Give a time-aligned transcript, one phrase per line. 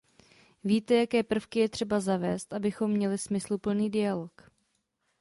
[0.63, 4.51] Víte, jaké prvky je třeba zavést, abychom měli smysluplný dialog.